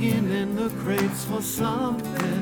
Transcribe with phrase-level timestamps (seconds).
[0.00, 2.39] digging in the crates for something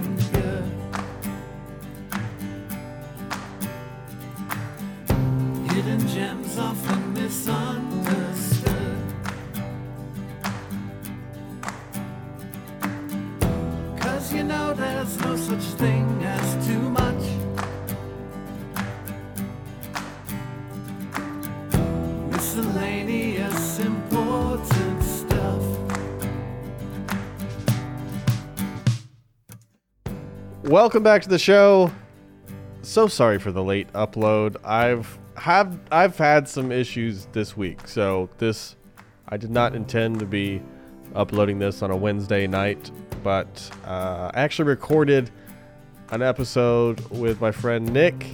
[30.88, 31.92] Welcome back to the show.
[32.80, 34.56] So sorry for the late upload.
[34.64, 37.86] I've have I've had some issues this week.
[37.86, 38.74] So this
[39.28, 40.62] I did not intend to be
[41.14, 42.90] uploading this on a Wednesday night,
[43.22, 45.30] but uh, I actually recorded
[46.08, 48.24] an episode with my friend Nick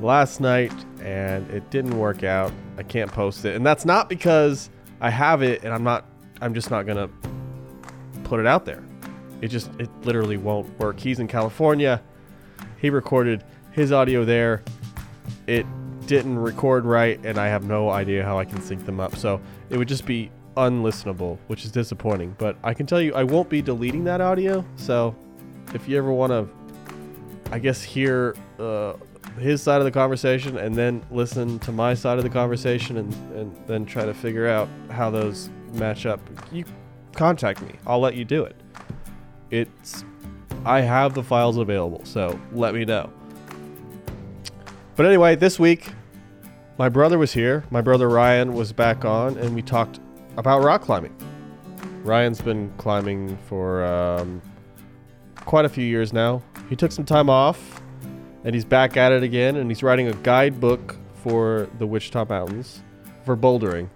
[0.00, 0.72] last night
[1.02, 2.54] and it didn't work out.
[2.78, 3.54] I can't post it.
[3.54, 4.70] And that's not because
[5.02, 6.06] I have it and I'm not
[6.40, 7.10] I'm just not to
[8.24, 8.82] put it out there.
[9.42, 10.98] It just it literally won't work.
[10.98, 12.00] He's in California.
[12.80, 14.62] He recorded his audio there.
[15.46, 15.66] It
[16.06, 19.16] didn't record right and I have no idea how I can sync them up.
[19.16, 22.34] So it would just be unlistenable, which is disappointing.
[22.38, 24.64] But I can tell you I won't be deleting that audio.
[24.76, 25.14] So
[25.74, 26.48] if you ever want to
[27.50, 28.94] I guess hear uh,
[29.38, 33.12] his side of the conversation and then listen to my side of the conversation and,
[33.36, 36.20] and then try to figure out how those match up,
[36.50, 36.64] you
[37.14, 37.74] contact me.
[37.86, 38.56] I'll let you do it.
[39.52, 40.04] It's
[40.64, 43.12] I have the files available, so let me know.
[44.96, 45.92] But anyway, this week
[46.78, 47.64] my brother was here.
[47.70, 50.00] My brother Ryan was back on, and we talked
[50.38, 51.14] about rock climbing.
[52.02, 54.40] Ryan's been climbing for um,
[55.36, 56.42] quite a few years now.
[56.70, 57.82] He took some time off,
[58.44, 59.56] and he's back at it again.
[59.56, 62.82] And he's writing a guidebook for the Wichita Mountains
[63.24, 63.88] for bouldering.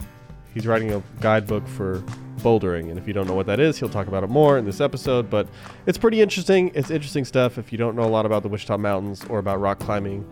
[0.53, 2.05] He's writing a guidebook for
[2.47, 4.65] bouldering, and if you don't know what that is, he'll talk about it more in
[4.65, 5.29] this episode.
[5.29, 5.49] But
[5.85, 6.71] it's pretty interesting.
[6.75, 9.59] It's interesting stuff if you don't know a lot about the Wichita Mountains or about
[9.59, 10.25] rock climbing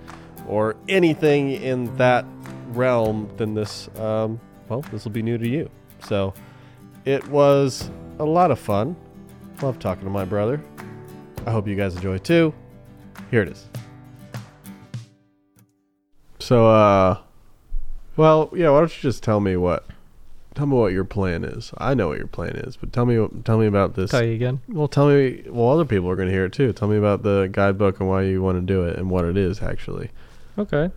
[0.47, 2.25] or anything in that
[2.69, 3.29] realm.
[3.37, 5.69] Then this, um, well, this will be new to you.
[6.05, 6.33] So
[7.05, 8.95] it was a lot of fun.
[9.61, 10.63] Love talking to my brother.
[11.47, 12.55] I hope you guys enjoy too.
[13.33, 13.67] Here it is.
[16.39, 17.19] So, uh,
[18.17, 18.71] well, yeah.
[18.71, 19.85] Why don't you just tell me what?
[20.55, 21.73] Tell me what your plan is.
[21.79, 24.13] I know what your plan is, but tell me, tell me about this.
[24.13, 24.61] Tell you again.
[24.69, 25.43] Well, tell me.
[25.49, 26.73] Well, other people are going to hear it too.
[26.73, 29.37] Tell me about the guidebook and why you want to do it and what it
[29.37, 30.11] is actually.
[30.57, 30.91] Okay.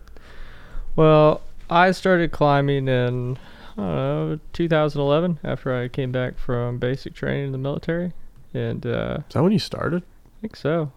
[0.94, 3.38] Well, I started climbing in
[3.76, 8.12] I don't know 2011 after I came back from basic training in the military,
[8.52, 10.02] and uh, Is that when you started?
[10.02, 10.90] I think so.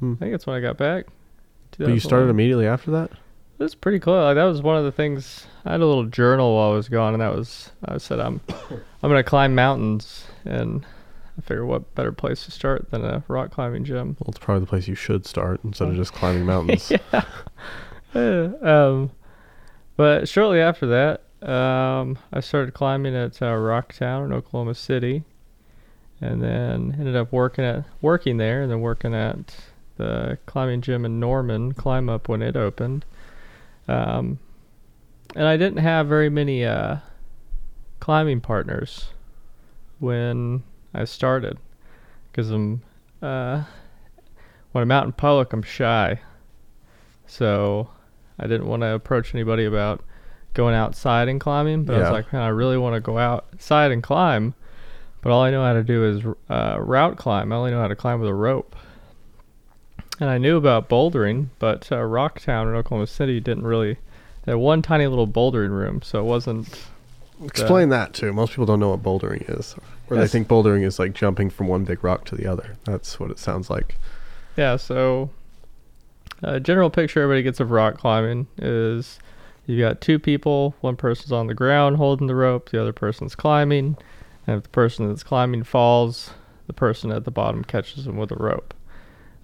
[0.00, 0.14] Hmm.
[0.14, 1.06] I think that's when I got back.
[1.78, 3.10] But you started immediately after that.
[3.58, 4.24] It was pretty close.
[4.24, 5.46] Like, that was one of the things.
[5.64, 8.40] I had a little journal while I was gone, and that was I said I'm
[9.02, 10.86] I'm gonna climb mountains, and
[11.36, 14.16] I figured what better place to start than a rock climbing gym.
[14.20, 16.90] Well, it's probably the place you should start instead of just climbing mountains.
[16.90, 17.24] yeah.
[18.14, 19.10] Yeah, um,
[19.96, 25.24] but shortly after that, um, I started climbing at uh, Rocktown in Oklahoma City,
[26.20, 29.56] and then ended up working at working there, and then working at
[29.96, 33.04] the climbing gym in Norman, Climb Up when it opened.
[33.88, 34.38] Um,
[35.34, 36.96] and I didn't have very many uh,
[38.00, 39.10] climbing partners
[39.98, 40.62] when
[40.94, 41.58] I started,
[42.30, 42.82] because I'm
[43.20, 43.64] uh,
[44.72, 46.20] when I'm out in public, I'm shy.
[47.26, 47.90] So
[48.38, 50.02] I didn't want to approach anybody about
[50.54, 51.84] going outside and climbing.
[51.84, 54.54] But I was like, man, I really want to go outside and climb.
[55.20, 57.52] But all I know how to do is uh, route climb.
[57.52, 58.76] I only know how to climb with a rope.
[60.20, 63.98] And I knew about bouldering, but uh, Rocktown in Oklahoma City didn't really.
[64.44, 66.86] They had one tiny little bouldering room, so it wasn't.
[67.44, 68.32] Explain that too.
[68.32, 69.76] Most people don't know what bouldering is,
[70.10, 72.76] or they think bouldering is like jumping from one big rock to the other.
[72.84, 73.96] That's what it sounds like.
[74.56, 75.30] Yeah, so
[76.42, 79.20] uh, general picture everybody gets of rock climbing is
[79.66, 83.34] you got two people, one person's on the ground holding the rope, the other person's
[83.34, 83.96] climbing,
[84.46, 86.30] and if the person that's climbing falls,
[86.66, 88.74] the person at the bottom catches them with a rope.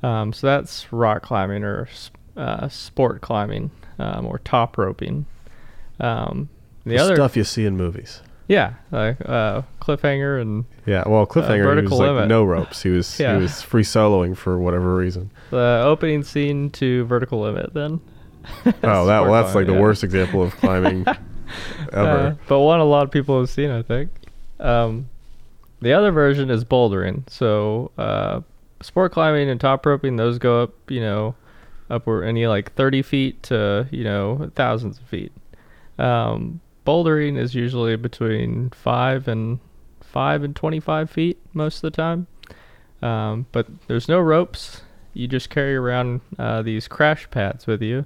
[0.05, 1.89] Um, so that's rock climbing or
[2.37, 5.27] uh, sport climbing um, or top roping.
[6.01, 6.49] Um,
[6.85, 8.21] the, The other, stuff you see in movies.
[8.49, 12.83] yeah, like uh, cliffhanger and Yeah, well, cliffhanger he was vertical like no ropes.
[12.83, 13.37] He was Yeah.
[13.37, 15.31] he was free soloing for whatever reason.
[15.51, 17.73] the opening scene to Vertical Limit.
[17.75, 18.01] Then.
[18.83, 21.07] Oh, that well, that's like climbing, the worst example of climbing
[21.93, 22.39] Uh, ever.
[22.49, 24.11] but one a lot of people have seen, I think.
[24.61, 25.09] Um,
[25.81, 27.29] the other version is bouldering.
[27.31, 28.41] So, uh,
[28.85, 31.35] sport climbing and top roping, those go up, you know,
[31.89, 35.33] upward any like 30 feet to, you know, thousands of feet.
[35.99, 39.59] Um, bouldering is usually between five and
[40.01, 42.27] five and 25 feet most of the time.
[43.01, 44.83] Um, but there's no ropes.
[45.15, 48.05] You just carry around uh, these crash pads with you,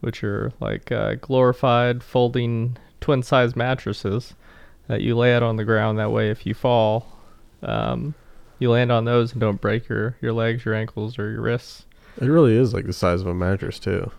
[0.00, 4.34] which are like uh, glorified folding twin size mattresses
[4.86, 5.98] that you lay out on the ground.
[5.98, 7.18] That way, if you fall,
[7.62, 8.14] um,
[8.60, 11.86] you land on those and don't break your, your legs, your ankles, or your wrists.
[12.20, 14.10] It really is like the size of a mattress too.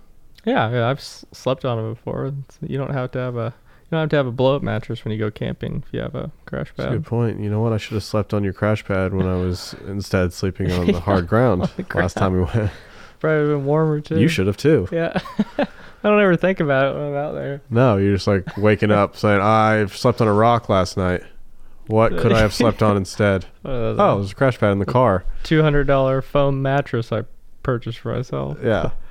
[0.43, 2.33] Yeah, yeah I've s- slept on it before.
[2.61, 3.53] You don't have to have a
[3.91, 5.99] you don't have to have a blow up mattress when you go camping if you
[5.99, 7.39] have a crash That's a good point.
[7.41, 7.73] You know what?
[7.73, 10.99] I should have slept on your crash pad when I was instead sleeping on the
[10.99, 12.71] hard ground the last time we went.
[13.19, 14.19] Probably been warmer too.
[14.19, 14.87] You should have too.
[14.91, 15.19] Yeah.
[16.03, 17.61] I don't ever think about it when I'm out there.
[17.69, 21.21] No, you're just like waking up saying, "I've slept on a rock last night.
[21.87, 24.85] What could I have slept on instead?" Uh, Oh, there's a crash pad in the
[24.85, 25.23] car.
[25.43, 27.23] two hundred dollar foam mattress I
[27.63, 28.57] purchased for myself.
[28.63, 28.91] Yeah.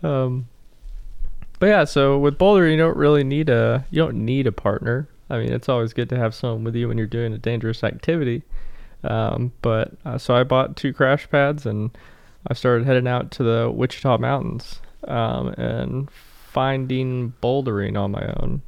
[0.00, 0.46] Um,
[1.58, 5.08] but yeah, so with Boulder, you don't really need a you don't need a partner.
[5.28, 7.82] I mean, it's always good to have someone with you when you're doing a dangerous
[7.82, 8.44] activity.
[9.02, 11.90] Um, but uh, so I bought two crash pads and
[12.46, 18.62] I started heading out to the Wichita Mountains um, and finding bouldering on my own.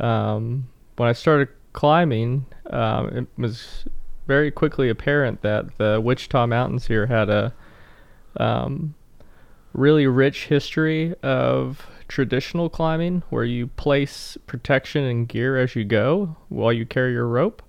[0.00, 3.84] Um, when I started climbing, um, it was
[4.26, 7.52] very quickly apparent that the Wichita Mountains here had a
[8.36, 8.94] um,
[9.72, 16.36] really rich history of traditional climbing where you place protection and gear as you go
[16.48, 17.62] while you carry your rope.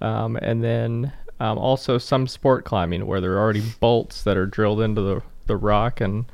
[0.00, 4.46] Um, and then um, also some sport climbing where there are already bolts that are
[4.46, 6.24] drilled into the, the rock and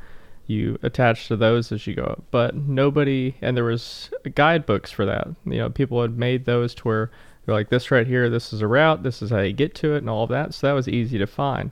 [0.49, 2.25] you attach to those as you go up.
[2.31, 5.29] But nobody, and there was guidebooks for that.
[5.45, 7.11] You know, people had made those to where
[7.45, 9.95] they're like, this right here, this is a route, this is how you get to
[9.95, 10.55] it, and all of that.
[10.55, 11.71] So that was easy to find.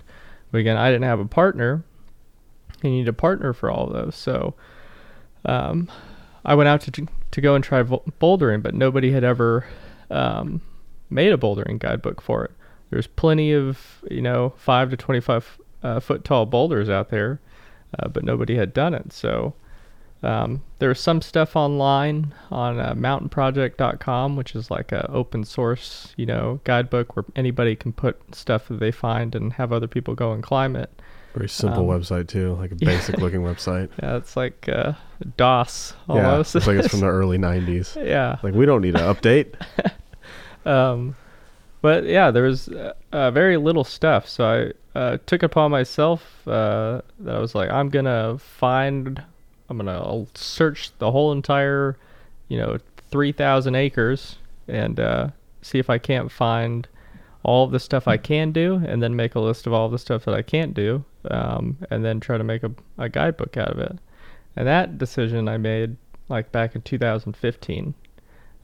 [0.53, 1.85] But again, I didn't have a partner.
[2.83, 4.15] You need a partner for all of those.
[4.15, 4.55] So
[5.47, 5.91] um,
[6.45, 9.67] I went out to to go and try bouldering, but nobody had ever
[10.11, 10.61] um,
[11.11, 12.53] made a bouldering guidebook for it.
[12.91, 17.41] There's plenty of you know five to twenty five uh, foot tall boulders out there,
[17.99, 19.13] uh, but nobody had done it.
[19.13, 19.55] So
[20.23, 26.27] um, there's some stuff online on uh, mountainproject.com, which is like a open source you
[26.27, 30.33] know guidebook where anybody can put stuff that they find and have other people go
[30.33, 30.91] and climb it.
[31.35, 32.87] Very simple Um, website too, like a yeah.
[32.89, 33.91] basic looking website.
[34.03, 34.95] Yeah, it's like uh,
[35.37, 37.95] DOS Yeah, it's like it's from the early '90s.
[38.03, 38.39] yeah.
[38.43, 39.55] Like we don't need an update.
[40.65, 41.15] Um,
[41.87, 44.29] but yeah, there was uh, uh, very little stuff.
[44.29, 49.23] So I uh, took upon myself uh, that I was like, I'm gonna find,
[49.69, 51.97] I'm gonna I'll search the whole entire,
[52.49, 52.79] you know,
[53.13, 55.29] 3,000 acres and uh,
[55.63, 56.89] see if I can't find
[57.45, 60.01] all of the stuff I can do, and then make a list of all the
[60.01, 63.71] stuff that I can't do, um, and then try to make a, a guidebook out
[63.71, 63.97] of it.
[64.57, 65.99] And that decision I made
[66.29, 67.95] like back in 2015.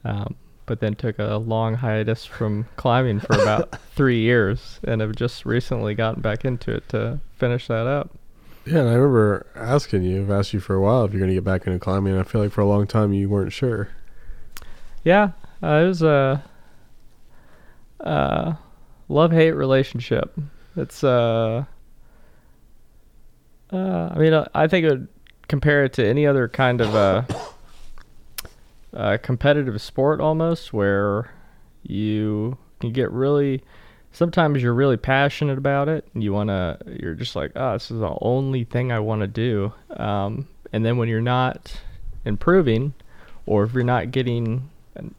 [0.03, 0.35] Um,
[0.65, 5.45] but then took a long hiatus from climbing for about three years and have just
[5.45, 8.11] recently gotten back into it to finish that up.
[8.65, 11.29] Yeah, and I remember asking you, I've asked you for a while if you're going
[11.29, 12.13] to get back into climbing.
[12.13, 13.89] And I feel like for a long time you weren't sure.
[15.03, 15.31] Yeah,
[15.61, 16.43] uh, it was a
[17.99, 18.53] uh,
[19.09, 20.33] love hate relationship.
[20.77, 21.65] It's uh,
[23.71, 25.07] uh, I mean, I think it would
[25.47, 27.23] compare it to any other kind of uh,
[28.93, 31.31] uh, competitive sport almost, where
[31.83, 33.63] you can get really.
[34.11, 36.77] Sometimes you're really passionate about it, and you wanna.
[36.85, 39.73] You're just like, oh, this is the only thing I want to do.
[39.97, 41.79] Um, and then when you're not
[42.25, 42.93] improving,
[43.45, 44.69] or if you're not getting,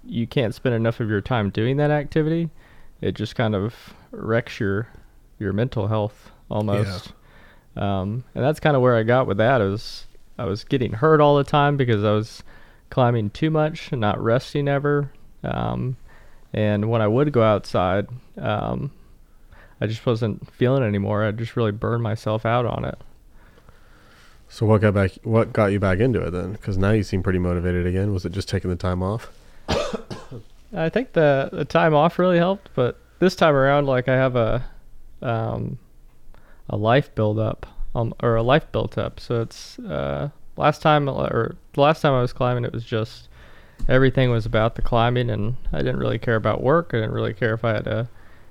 [0.04, 2.50] you can't spend enough of your time doing that activity,
[3.00, 3.74] it just kind of
[4.12, 4.88] wrecks your
[5.38, 7.12] your mental health almost.
[7.76, 9.60] Um, and that's kind of where I got with that.
[9.60, 10.06] Is
[10.38, 12.42] I was getting hurt all the time because I was
[12.94, 15.10] climbing too much and not resting ever.
[15.42, 15.96] Um,
[16.52, 18.06] and when I would go outside,
[18.38, 18.92] um,
[19.80, 21.24] I just wasn't feeling anymore.
[21.24, 22.96] I just really burned myself out on it.
[24.48, 25.10] So what got back?
[25.24, 26.52] What got you back into it then?
[26.52, 28.12] Because now you seem pretty motivated again.
[28.12, 29.28] Was it just taking the time off?
[30.72, 34.36] I think the the time off really helped, but this time around, like I have
[34.36, 34.64] a
[35.20, 35.80] um,
[36.70, 39.18] a life build up, um, or a life built up.
[39.18, 43.28] So it's uh, last time or the last time I was climbing, it was just
[43.88, 46.90] everything was about the climbing, and I didn't really care about work.
[46.92, 48.08] I didn't really care if I had a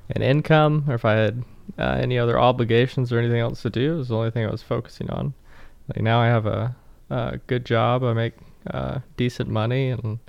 [0.09, 1.43] an income or if I had
[1.79, 3.93] uh, any other obligations or anything else to do.
[3.93, 5.33] It was the only thing I was focusing on.
[5.87, 6.75] Like now, I have a,
[7.09, 8.03] a good job.
[8.03, 8.33] I make
[8.69, 10.19] uh, decent money and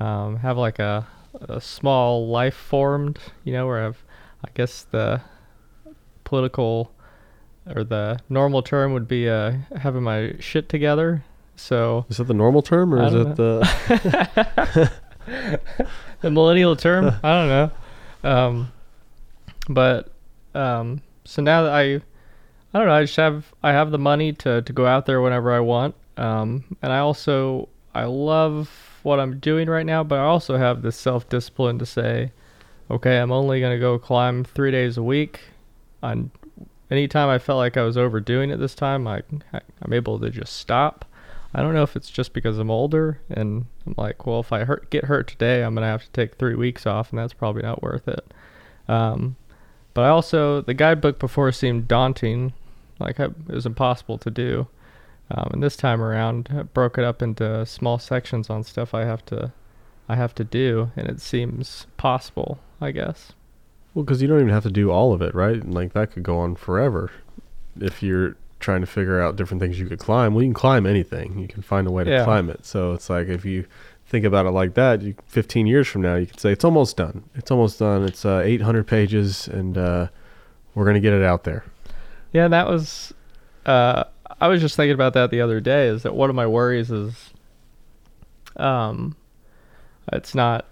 [0.00, 1.06] um, have like a,
[1.40, 3.18] a small life formed.
[3.44, 4.04] You know, where I've,
[4.44, 5.20] I guess the
[6.24, 6.92] political
[7.74, 11.24] or the normal term would be uh, having my shit together.
[11.56, 14.92] So Is that the normal term or is it the?
[16.20, 17.70] the millennial term, I don't know.
[18.24, 18.72] Um,
[19.68, 20.12] but
[20.54, 24.32] um, so now that I, I don't know, I just have I have the money
[24.34, 25.94] to to go out there whenever I want.
[26.16, 30.82] Um, and I also I love what I'm doing right now, but I also have
[30.82, 32.32] this self discipline to say,
[32.90, 35.40] okay, I'm only gonna go climb three days a week.
[36.02, 36.30] On
[36.90, 40.56] anytime I felt like I was overdoing it this time, I I'm able to just
[40.56, 41.04] stop.
[41.54, 44.64] I don't know if it's just because I'm older and I'm like, well, if I
[44.64, 47.62] hurt, get hurt today, I'm gonna have to take three weeks off, and that's probably
[47.62, 48.32] not worth it.
[48.86, 49.36] Um,
[49.94, 52.52] but I also the guidebook before seemed daunting,
[52.98, 54.68] like I, it was impossible to do.
[55.30, 59.04] Um, and this time around, I broke it up into small sections on stuff I
[59.04, 59.52] have to,
[60.08, 63.32] I have to do, and it seems possible, I guess.
[63.98, 65.56] Well, because you don't even have to do all of it, right?
[65.56, 67.10] And, Like that could go on forever.
[67.80, 70.86] If you're trying to figure out different things you could climb, well, you can climb
[70.86, 71.36] anything.
[71.40, 72.22] You can find a way to Yeah.
[72.22, 72.64] climb it.
[72.64, 73.64] So it's like if you
[74.06, 76.96] think about it like that, you, 15 years from now, you could say it's almost
[76.96, 77.24] done.
[77.34, 78.04] It's almost done.
[78.04, 80.06] It's uh, 800 pages, and uh,
[80.76, 81.64] we're gonna get it out there.
[82.32, 83.12] Yeah, that was.
[83.66, 84.04] Uh,
[84.40, 85.88] I was just thinking about that the other day.
[85.88, 87.30] Is that one of my worries is,
[88.58, 89.16] um,
[90.12, 90.66] it's not,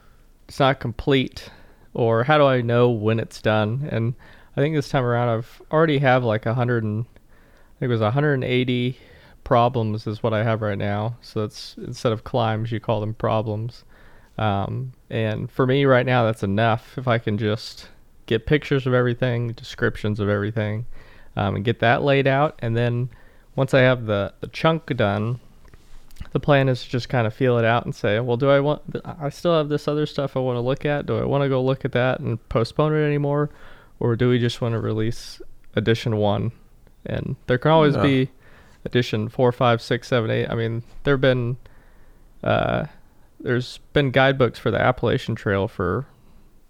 [0.47, 1.51] it's not complete,
[1.97, 3.89] or how do I know when it's done?
[3.91, 4.15] And
[4.57, 7.93] I think this time around, I've already have like a hundred and, I think it
[7.93, 8.99] was 180
[9.45, 11.17] problems is what I have right now.
[11.23, 13.85] So that's instead of climbs, you call them problems.
[14.37, 16.99] Um, and for me right now, that's enough.
[16.99, 17.89] If I can just
[18.27, 20.85] get pictures of everything, descriptions of everything,
[21.37, 23.09] um, and get that laid out, and then
[23.55, 25.41] once I have the the chunk done,
[26.33, 28.61] the plan is to just kind of feel it out and say, well, do I
[28.61, 28.83] want?
[29.05, 31.07] I still have this other stuff I want to look at.
[31.07, 33.51] Do I want to go look at that and postpone it anymore,
[34.01, 35.41] or do we just want to release
[35.75, 36.53] edition one?
[37.05, 38.03] And there can always Yeah.
[38.03, 38.31] be
[38.85, 40.47] edition four, five, six, seven, eight.
[40.49, 41.57] I mean, there've been
[42.43, 42.87] uh,
[43.41, 46.07] there's been guidebooks for the Appalachian Trail for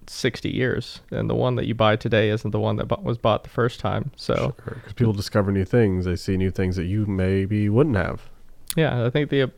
[0.08, 3.18] 60 years, and the one that you buy today isn't the one that bu- was
[3.18, 4.10] bought the first time.
[4.16, 8.28] So Because people discover new things, they see new things that you maybe wouldn't have.
[8.76, 9.50] Yeah, I think the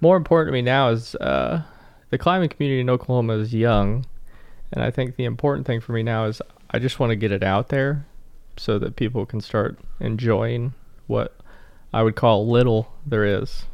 [0.00, 1.62] more important to me now is uh,
[2.10, 4.06] the climbing community in Oklahoma is young,
[4.72, 7.32] and I think the important thing for me now is I just want to get
[7.32, 8.06] it out there
[8.56, 10.74] so that people can start enjoying
[11.06, 11.34] what
[11.92, 13.64] I would call little there is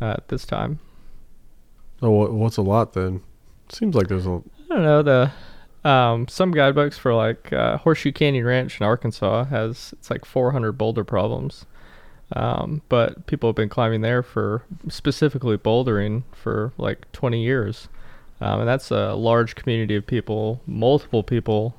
[0.00, 0.78] uh, at this time.
[2.02, 3.22] Oh, what's a lot then?
[3.68, 8.12] Seems like there's a I don't know the um, some guidebooks for like uh, Horseshoe
[8.12, 11.66] Canyon Ranch in Arkansas has it's like 400 boulder problems,
[12.32, 17.88] um, but people have been climbing there for specifically bouldering for like 20 years,
[18.40, 21.74] um, and that's a large community of people, multiple people,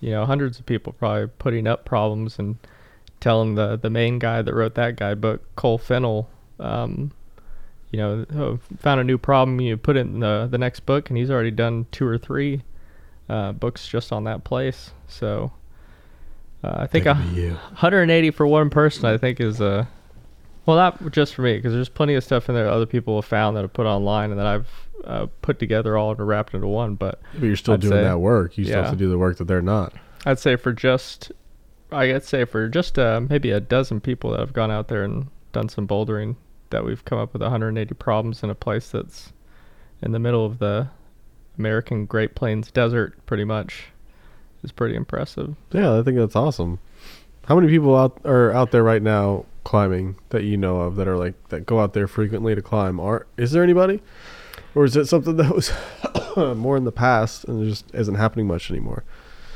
[0.00, 2.58] you know, hundreds of people probably putting up problems and
[3.20, 6.28] telling the the main guy that wrote that guidebook, Cole Fennell.
[6.60, 7.12] Um,
[7.90, 9.60] you know, oh, found a new problem.
[9.60, 12.62] You put it in the the next book, and he's already done two or three
[13.28, 14.90] uh, books just on that place.
[15.06, 15.52] So
[16.64, 17.50] uh, I think a could be you.
[17.54, 19.84] 180 for one person, I think is uh
[20.66, 23.28] well not just for me because there's plenty of stuff in there other people have
[23.28, 24.68] found that have put online and that I've
[25.04, 26.94] uh, put together all and wrapped into one.
[26.94, 28.56] But But you're still I'd doing say- that work.
[28.56, 29.92] You still have to do the work that they're not.
[30.24, 31.32] I'd say for just
[31.92, 35.28] I'd say for just uh, maybe a dozen people that have gone out there and
[35.52, 36.36] done some bouldering
[36.70, 39.32] that we've come up with 180 problems in a place that's
[40.02, 40.88] in the middle of the
[41.58, 43.88] American Great Plains desert pretty much
[44.64, 45.54] is pretty impressive.
[45.70, 46.80] Yeah, I think that's awesome.
[47.46, 51.06] How many people out are out there right now climbing that you know of that
[51.06, 52.98] are like that go out there frequently to climb?
[52.98, 54.02] Are is there anybody,
[54.74, 55.70] or is it something that was
[56.56, 59.04] more in the past and just isn't happening much anymore?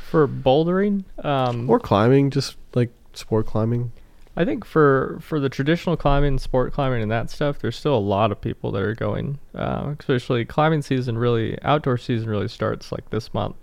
[0.09, 3.91] For bouldering, um, Or climbing, just like sport climbing.
[4.35, 7.99] I think for for the traditional climbing, sport climbing, and that stuff, there's still a
[7.99, 9.39] lot of people that are going.
[9.53, 13.55] Uh, especially climbing season, really outdoor season really starts like this month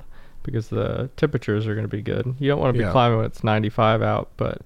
[0.47, 2.35] because the temperatures are going to be good.
[2.39, 2.93] You don't want to be Yeah.
[2.93, 4.63] climbing when it's 95 out, but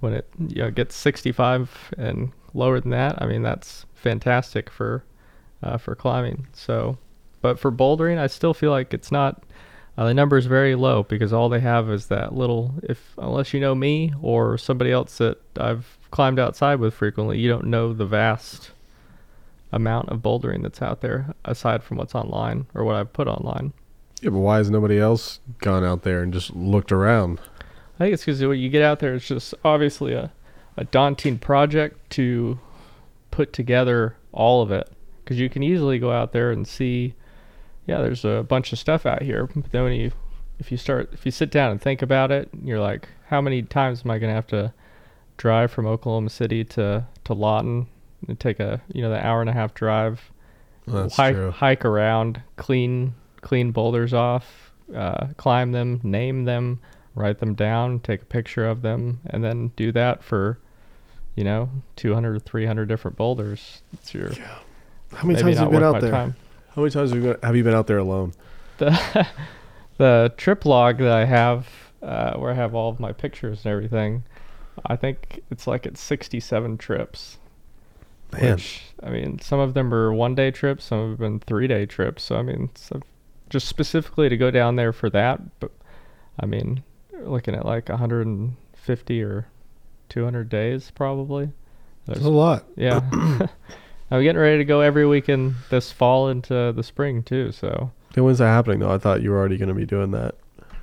[0.00, 5.04] when it you know gets 65 and lower than that, I mean that's fantastic for
[5.62, 6.46] uh, for climbing.
[6.52, 6.98] So,
[7.40, 9.42] but for bouldering, I still feel like it's not.
[9.98, 12.74] Uh, the number is very low because all they have is that little.
[12.82, 17.48] If unless you know me or somebody else that I've climbed outside with frequently, you
[17.48, 18.70] don't know the vast
[19.72, 23.72] amount of bouldering that's out there aside from what's online or what I've put online.
[24.20, 27.40] Yeah, but why has nobody else gone out there and just looked around?
[27.98, 30.32] I think it's because when you get out there, it's just obviously a,
[30.76, 32.58] a daunting project to
[33.30, 34.90] put together all of it.
[35.24, 37.14] Because you can easily go out there and see,
[37.86, 39.46] yeah, there's a bunch of stuff out here.
[39.54, 40.12] But then when you,
[40.58, 43.62] if you start, if you sit down and think about it, you're like, how many
[43.62, 44.72] times am I gonna have to
[45.36, 47.86] drive from Oklahoma City to to Lawton
[48.28, 50.20] and take a you know the hour and a half drive,
[50.86, 51.50] That's hike, true.
[51.50, 56.80] hike around, clean clean boulders off, uh, climb them, name them,
[57.14, 60.58] write them down, take a picture of them, and then do that for,
[61.34, 63.82] you know, 200 or 300 different boulders.
[63.92, 64.32] It's your
[65.12, 66.10] How many times have you been out there?
[66.10, 66.36] time.
[66.74, 68.32] How many times have you been, have you been out there alone?
[68.78, 69.26] The
[69.98, 71.66] the trip log that I have,
[72.02, 74.24] uh, where I have all of my pictures and everything,
[74.86, 77.38] I think it's like it's 67 trips.
[78.32, 81.66] Man, Which I mean, some of them are one day trips, some have been three
[81.66, 82.22] day trips.
[82.22, 83.00] So I mean, so
[83.50, 85.70] just specifically to go down there for that, but
[86.38, 86.82] I mean,
[87.22, 89.46] looking at like 150 or
[90.08, 91.50] 200 days probably.
[92.06, 92.64] that's a lot.
[92.76, 93.00] Yeah.
[94.12, 97.52] I'm getting ready to go every weekend this fall into the spring too.
[97.52, 98.90] So, Hey, when's that happening though?
[98.92, 100.34] I thought you were already going to be doing that.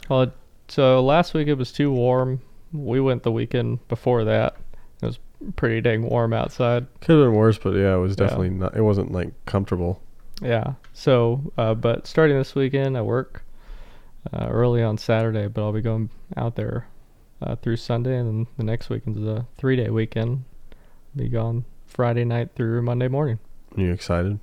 [0.10, 0.32] well, it-
[0.70, 2.42] so last week it was too warm.
[2.74, 4.58] We went the weekend before that.
[5.02, 5.20] It was
[5.56, 6.88] pretty dang warm outside.
[7.00, 8.26] Could have been worse, but yeah, it was Yeah.
[8.26, 8.76] definitely not.
[8.76, 10.02] It wasn't like comfortable.
[10.42, 10.74] Yeah.
[10.94, 13.44] So, uh, but starting this weekend, I work
[14.32, 16.88] uh, early on Saturday, but I'll be going out there
[17.42, 20.44] uh, through Sunday, and then the next weekend's a three-day weekend.
[21.16, 23.40] Be gone Friday night through Monday morning.
[23.76, 24.40] Are you excited?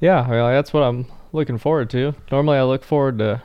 [0.00, 2.14] Yeah, I mean, like, that's what I'm looking forward to.
[2.30, 3.42] Normally, I look forward to,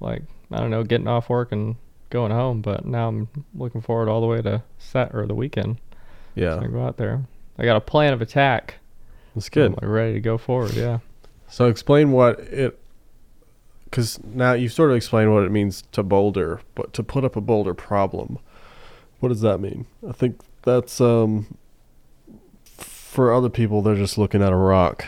[0.00, 1.76] like, I don't know, getting off work and
[2.10, 5.78] going home, but now I'm looking forward all the way to set or the weekend.
[6.34, 7.24] Yeah, I go out there.
[7.58, 8.76] I got a plan of attack.
[9.36, 9.66] That's good.
[9.66, 10.74] I'm like, ready to go forward.
[10.74, 10.98] Yeah.
[11.48, 12.76] So explain what it,
[13.84, 17.36] because now you've sort of explained what it means to boulder, but to put up
[17.36, 18.40] a boulder problem,
[19.20, 19.86] what does that mean?
[20.08, 21.56] I think that's um,
[22.64, 25.06] for other people they're just looking at a rock,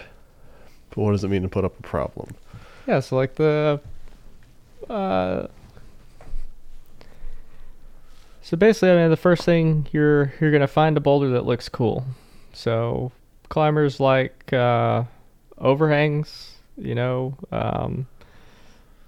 [0.90, 2.36] but what does it mean to put up a problem?
[2.86, 3.80] Yeah, so like the
[4.88, 5.48] uh
[8.48, 11.44] So basically, I mean, the first thing you're you're going to find a boulder that
[11.44, 12.06] looks cool.
[12.54, 13.12] So
[13.48, 15.04] climbers like uh
[15.58, 18.06] overhangs, you know, um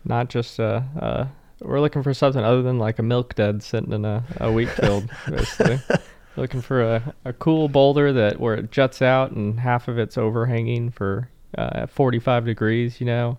[0.05, 1.27] not just uh uh
[1.61, 4.71] we're looking for something other than like a milk dud sitting in a, a wheat
[4.71, 5.81] field, basically.
[6.37, 10.17] looking for a, a cool boulder that where it juts out and half of it's
[10.17, 13.39] overhanging for uh, 45 degrees, you know.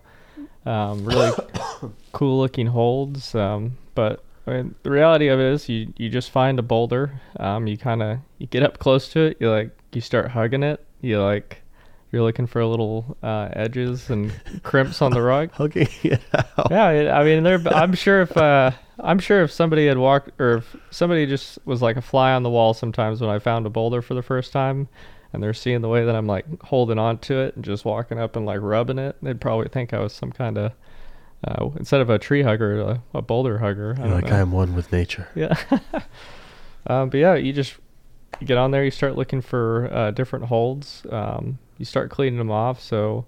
[0.64, 1.32] Um, really
[2.12, 3.34] cool looking holds.
[3.34, 7.20] Um, but I mean, the reality of it is you, you just find a boulder.
[7.38, 9.38] Um, you kind of, you get up close to it.
[9.40, 10.84] You like, you start hugging it.
[11.02, 11.60] You like,
[12.10, 15.50] you're looking for little uh, edges and crimps on the rug.
[15.52, 16.68] Hugging it out.
[16.70, 20.76] Yeah, I mean, I'm sure if uh, I'm sure if somebody had walked, or if
[20.90, 24.00] somebody just was like a fly on the wall, sometimes when I found a boulder
[24.00, 24.88] for the first time,
[25.32, 28.18] and they're seeing the way that I'm like holding on to it and just walking
[28.18, 30.72] up and like rubbing it, they'd probably think I was some kind of
[31.44, 33.96] uh, instead of a tree hugger, a, a boulder hugger.
[33.98, 34.36] I like know.
[34.36, 35.28] I am one with nature.
[35.34, 35.56] Yeah.
[36.86, 37.74] um, but yeah, you just
[38.40, 41.02] you get on there, you start looking for uh, different holds.
[41.10, 42.80] Um, you start cleaning them off.
[42.80, 43.26] So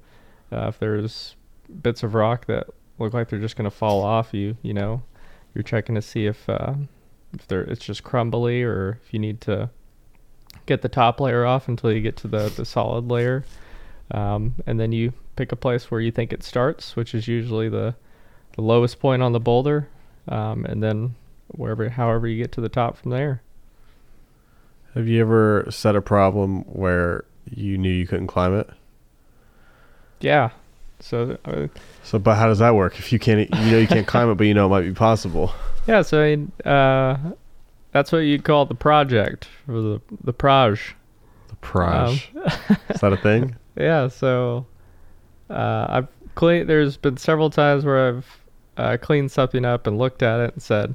[0.53, 1.37] uh, if there's
[1.83, 2.67] bits of rock that
[2.99, 5.03] look like they're just gonna fall off, you you know,
[5.55, 6.75] you're checking to see if uh,
[7.33, 9.71] if they're it's just crumbly or if you need to
[10.67, 13.45] get the top layer off until you get to the the solid layer.
[14.11, 17.69] Um, and then you pick a place where you think it starts, which is usually
[17.69, 17.95] the
[18.53, 19.89] the lowest point on the boulder,
[20.29, 21.17] um, and then
[21.49, 23.43] wherever, however you get to the top from there.
[24.95, 28.71] Have you ever set a problem where you knew you couldn't climb it?
[30.21, 30.51] Yeah.
[31.01, 31.67] So uh,
[32.03, 32.99] So, but how does that work?
[32.99, 34.95] If you can't, you know, you can't climb it, but you know it might be
[34.95, 35.53] possible.
[35.87, 37.17] yeah, so I mean, uh,
[37.93, 40.95] that's what you'd call the project or the the proj.
[41.49, 42.31] The proj.
[42.37, 43.57] Um, Is that a thing?
[43.77, 44.09] Yeah.
[44.09, 44.67] So
[45.51, 46.67] uh, I've clean.
[46.67, 48.41] There's been several times where I've
[48.77, 50.95] uh, cleaned something up and looked at it and said,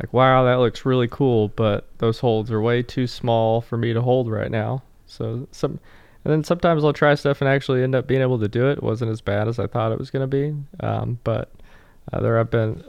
[0.00, 3.92] like, "Wow, that looks really cool," but those holds are way too small for me
[3.92, 4.82] to hold right now.
[5.06, 5.78] So some,
[6.24, 8.78] and then sometimes I'll try stuff and actually end up being able to do it.
[8.78, 10.54] It wasn't as bad as I thought it was gonna be.
[10.80, 11.50] Um, but
[12.12, 12.84] uh, there have been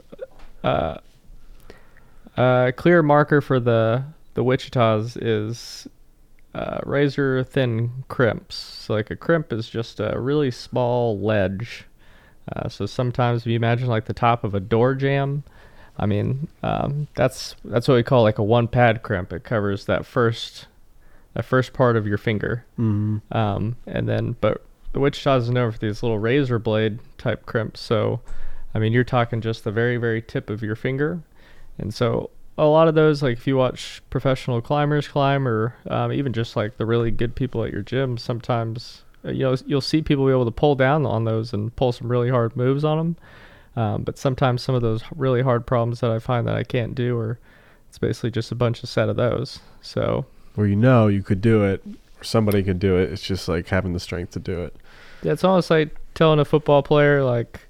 [0.64, 0.98] uh,
[2.38, 5.88] a clear marker for the the Wichitas is
[6.54, 8.56] uh, razor thin crimps.
[8.56, 11.86] So like a crimp is just a really small ledge.
[12.54, 15.44] Uh, so sometimes if you imagine like the top of a door jam,
[15.98, 19.32] I mean um, that's that's what we call like a one pad crimp.
[19.34, 20.68] It covers that first
[21.36, 22.66] that first part of your finger.
[22.80, 23.22] Mm.
[23.32, 27.82] Um, and then, but the Wichita is known for these little razor blade type crimps.
[27.82, 28.22] So,
[28.74, 31.22] I mean, you're talking just the very, very tip of your finger.
[31.78, 36.14] And so, a lot of those, like if you watch professional climbers climb, or um,
[36.14, 39.82] even just like the really good people at your gym, sometimes uh, you know you'll
[39.82, 42.86] see people be able to pull down on those and pull some really hard moves
[42.86, 43.18] on them.
[43.76, 46.96] Um, but sometimes some of those really hard problems that I find that I can't
[46.96, 47.40] do, or
[47.90, 49.60] it's basically just a bunch of set of those.
[49.82, 51.84] So Where you know you could do it,
[52.20, 53.12] or somebody could do it.
[53.12, 54.76] It's just like having the strength to do it.
[55.24, 57.62] Yeah, it's almost like telling a football player, like,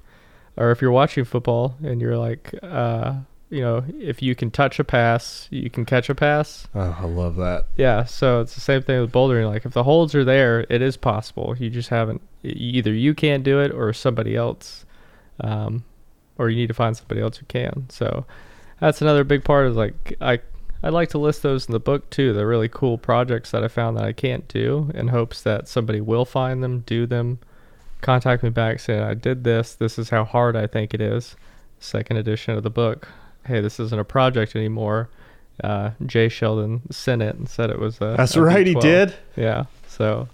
[0.58, 3.16] or if you're watching football and you're like, uh,
[3.50, 6.68] you know, if you can touch a pass, you can catch a pass.
[6.76, 7.68] Oh, I love that.
[7.78, 9.48] Yeah, so it's the same thing with bouldering.
[9.48, 11.56] Like if the holds are there, it is possible.
[11.58, 12.22] You just haven't.
[12.44, 14.86] Either you can't do it, or somebody else,
[15.40, 15.84] um,
[16.38, 17.86] or you need to find somebody else who can.
[17.90, 18.26] So
[18.80, 19.68] that's another big part.
[19.68, 20.40] Is like I
[20.84, 22.34] I'd like to list those in the book too.
[22.34, 26.02] The really cool projects that I found that I can't do, in hopes that somebody
[26.02, 27.40] will find them, do them,
[28.02, 29.74] contact me back saying I did this.
[29.74, 31.36] This is how hard I think it is.
[31.80, 33.08] Second edition of the book.
[33.46, 35.10] Hey, this isn't a project anymore.
[35.64, 38.16] Uh, Jay Sheldon sent it and said it was a.
[38.18, 38.82] That's a right, he V12.
[38.82, 39.16] did.
[39.36, 39.66] Yeah.
[39.88, 40.28] So,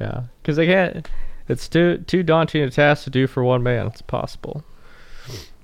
[0.00, 1.08] yeah, because they can't.
[1.48, 3.86] It's too too daunting a task to do for one man.
[3.86, 4.64] It's possible.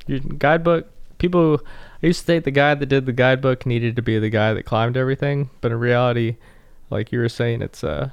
[0.06, 0.86] Your guidebook.
[1.18, 1.60] People.
[2.02, 4.52] I used to think the guy that did the guidebook needed to be the guy
[4.52, 6.36] that climbed everything, but in reality,
[6.90, 8.12] like you were saying, it's a,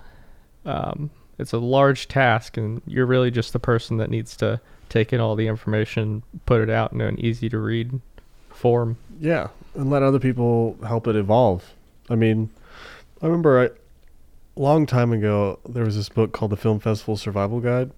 [0.66, 5.12] um, it's a large task, and you're really just the person that needs to take
[5.12, 8.00] in all the information, put it out in an easy to read
[8.50, 8.98] form.
[9.20, 11.74] Yeah, and let other people help it evolve.
[12.10, 12.50] I mean,
[13.22, 13.72] I remember a
[14.56, 17.92] long time ago there was this book called the Film Festival Survival Guide,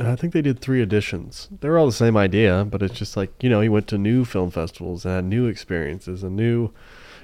[0.00, 1.50] and I think they did three editions.
[1.60, 3.98] They were all the same idea, but it's just like you know, he went to
[3.98, 6.70] new film festivals and had new experiences and new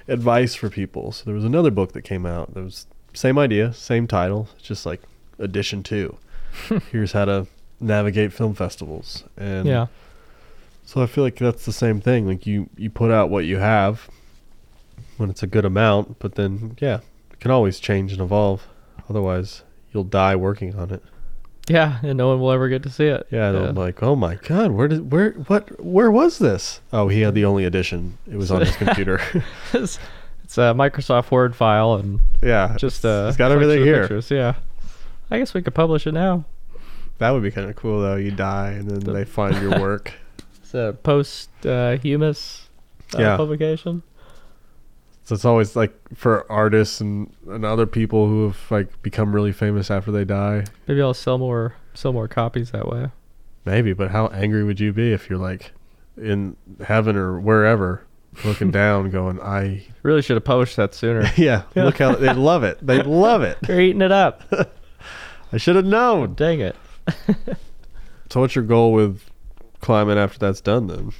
[0.07, 1.11] advice for people.
[1.11, 2.53] So there was another book that came out.
[2.53, 2.85] that was
[3.15, 5.01] same idea, same title, it's just like
[5.39, 6.19] edition two.
[6.91, 7.47] Here's how to
[7.79, 9.85] navigate film festivals and yeah.
[10.83, 12.27] so I feel like that's the same thing.
[12.27, 14.07] Like you, you put out what you have
[15.17, 16.99] when it's a good amount, but then yeah,
[17.31, 18.67] it can always change and evolve.
[19.09, 21.01] Otherwise, you'll die working on it.
[21.67, 23.27] Yeah, and no one will ever get to see it.
[23.29, 26.79] Yeah, be like, oh my god, where did where what where was this?
[26.93, 28.17] Oh, he had the only edition.
[28.31, 29.19] It was on his computer.
[29.73, 29.99] it's,
[30.43, 34.01] it's a Microsoft Word file and yeah, just uh, it's got everything here.
[34.01, 34.55] pictures, Yeah,
[35.29, 36.45] I guess we could publish it now.
[37.17, 38.15] That would be kind of cool though.
[38.15, 40.13] You die and then The- they find your work.
[40.61, 42.67] It's a post uh, humus
[43.15, 43.37] uh, Yeah.
[43.37, 44.03] publication.
[45.27, 49.51] So it's always like for artists and, and other people who have like become really
[49.51, 50.63] famous after they die.
[50.87, 53.11] Maybe I'll sell more sell more copies that way.
[53.65, 55.73] Maybe, but how angry would you be if you're like
[56.15, 58.05] in heaven or wherever,
[58.45, 61.29] looking down, going, "I Really should have published that sooner.
[61.35, 62.77] yeah, look how they love it.
[62.81, 63.57] They love it.
[63.63, 64.43] They're eating it up.
[65.51, 66.77] I should have known." Dang it.
[68.29, 69.23] So, what's your goal with
[69.81, 71.11] climbing after that's done then?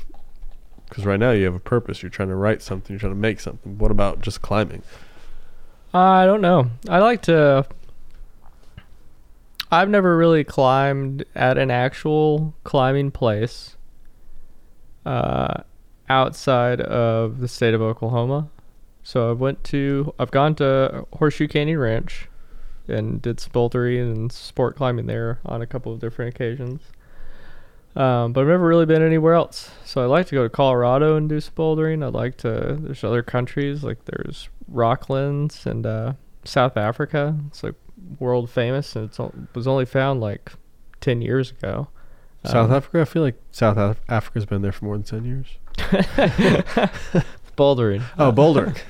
[0.87, 2.01] Because right now you have a purpose.
[2.01, 2.93] You're trying to write something.
[2.93, 3.77] You're trying to make something.
[3.77, 4.83] What about just climbing?
[5.93, 6.71] I don't know.
[6.87, 7.65] I like to.
[9.71, 13.75] I've never really climbed at an actual climbing place
[15.05, 15.63] uh,
[16.07, 18.49] outside of the state of Oklahoma.
[19.03, 22.27] So I've went to, I've gone to Horseshoe Canyon Ranch
[22.87, 26.81] and did some bouldering and sport climbing there on a couple of different occasions.
[27.97, 29.71] Um, but I've never really been anywhere else.
[29.83, 32.05] So I like to go to Colorado and do some bouldering.
[32.05, 32.77] I'd like to.
[32.79, 36.13] There's other countries like there's Rocklands and uh,
[36.45, 37.35] South Africa.
[37.47, 37.73] It's like
[38.19, 40.51] world famous, and it's o- was only found like
[41.01, 41.87] ten years ago.
[42.45, 43.01] South Um, Africa.
[43.01, 45.47] I feel like South Af- Africa's been there for more than ten years.
[47.57, 48.03] bouldering.
[48.19, 48.73] Oh, Boulder.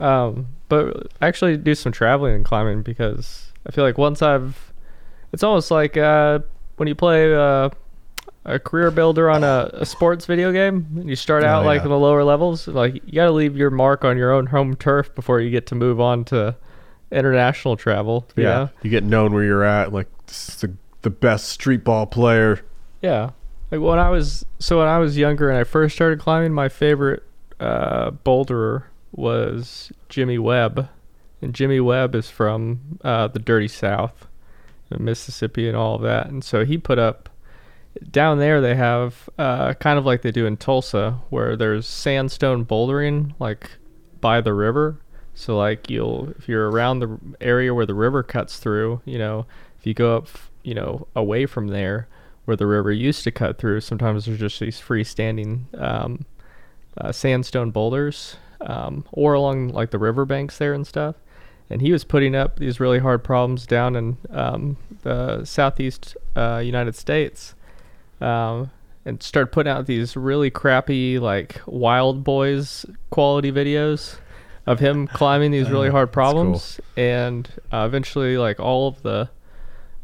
[0.00, 4.72] Um, but I actually do some traveling and climbing because I feel like once I've,
[5.30, 6.38] it's almost like uh,
[6.76, 7.68] when you play uh,
[8.44, 11.02] a career builder on a, a sports video game.
[11.06, 11.84] You start out Oh, like yeah.
[11.84, 12.66] in the lower levels.
[12.68, 15.66] Like you got to leave your mark on your own home turf before you get
[15.68, 16.56] to move on to
[17.12, 18.26] international travel.
[18.36, 18.70] you yeah, know?
[18.82, 19.92] you get known where you're at.
[19.92, 20.72] Like the
[21.02, 22.60] the best street ball player.
[23.02, 23.30] Yeah.
[23.70, 26.68] Like when I was so when I was younger and I first started climbing, my
[26.68, 27.22] favorite
[27.60, 30.88] uh, boulderer was Jimmy Webb,
[31.42, 34.26] and Jimmy Webb is from uh, the Dirty South,
[34.98, 36.26] Mississippi, and all of that.
[36.26, 37.28] And so he put up
[38.10, 38.60] down there.
[38.60, 43.70] They have uh, kind of like they do in Tulsa, where there's sandstone bouldering like
[44.20, 45.00] by the river.
[45.34, 49.46] So like you'll if you're around the area where the river cuts through, you know,
[49.78, 50.28] if you go up,
[50.62, 52.08] you know, away from there
[52.44, 56.24] where the river used to cut through, sometimes there's just these freestanding um,
[56.98, 61.16] uh, sandstone boulders, um, or along like the riverbanks there and stuff.
[61.70, 66.60] And he was putting up these really hard problems down in um, the southeast uh,
[66.64, 67.54] United States,
[68.20, 68.70] um,
[69.04, 74.16] and started putting out these really crappy like Wild Boys quality videos
[74.66, 76.22] of him climbing these really Uh, hard that's cool.
[76.32, 76.80] problems.
[76.96, 79.28] And uh, eventually, like all of the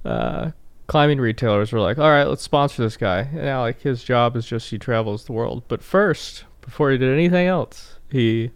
[0.05, 0.51] uh,
[0.87, 4.37] climbing retailers were like, "All right, let's sponsor this guy." And now, like his job
[4.37, 5.65] is just he travels the world.
[5.69, 8.51] But first, before he did anything else, he,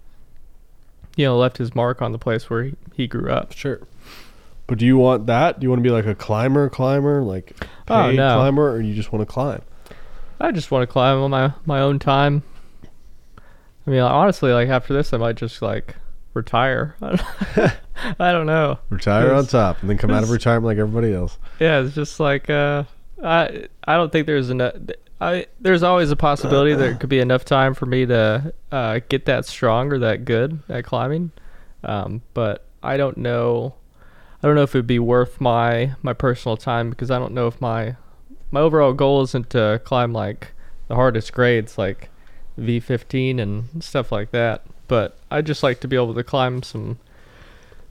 [1.16, 3.53] you know, left his mark on the place where he, he grew up.
[3.53, 3.81] Sure.
[4.71, 5.59] But do you want that?
[5.59, 7.57] Do you want to be like a climber, climber, like
[7.89, 8.37] Oh, no.
[8.37, 9.63] climber, or you just want to climb?
[10.41, 12.45] I just want to climb on my my own time.
[13.85, 15.97] I mean, honestly, like after this, I might just like
[16.35, 16.95] retire.
[17.03, 18.79] I don't know.
[18.91, 21.37] Retire on top and then come out of retirement like everybody else.
[21.59, 22.85] Yeah, it's just like uh,
[23.25, 24.75] I I don't think there's enough.
[25.21, 29.25] I there's always a possibility there could be enough time for me to uh, get
[29.27, 31.33] that strong or that good at climbing,
[31.83, 33.75] um, but I don't know.
[34.42, 37.46] I don't know if it'd be worth my my personal time because I don't know
[37.46, 37.96] if my
[38.50, 40.53] my overall goal isn't to climb like
[40.88, 42.09] the hardest grades like
[42.59, 44.62] V15 and stuff like that.
[44.88, 46.98] But I just like to be able to climb some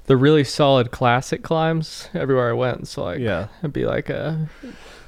[0.08, 2.88] the really solid classic climbs everywhere I went.
[2.88, 3.48] So like Yeah.
[3.60, 4.50] it'd be like a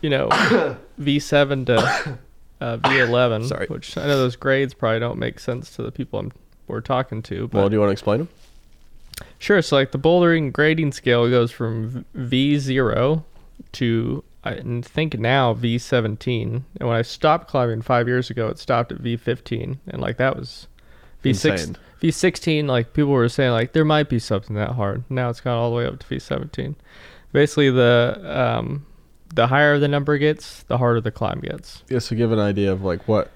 [0.01, 0.29] you know
[0.99, 2.17] V7 to
[2.61, 3.65] uh, V11, Sorry.
[3.67, 6.31] which I know those grades probably don't make sense to the people I'm
[6.67, 7.47] we're talking to.
[7.47, 8.29] But Well, do you want to explain them?
[9.41, 9.61] Sure.
[9.61, 13.25] So like the bouldering grading scale goes from V zero
[13.73, 16.65] to I think now V seventeen.
[16.79, 20.17] And when I stopped climbing five years ago, it stopped at V fifteen, and like
[20.17, 20.67] that was
[21.23, 22.67] V six V sixteen.
[22.67, 25.03] Like people were saying like there might be something that hard.
[25.09, 26.75] Now it's gone all the way up to V seventeen.
[27.31, 28.85] Basically, the um,
[29.33, 31.83] the higher the number gets, the harder the climb gets.
[31.89, 33.31] Yeah, so give an idea of like what.